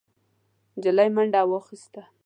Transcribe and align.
نجلۍ 0.77 1.09
منډه 1.15 1.41
واخيسته. 1.51 2.01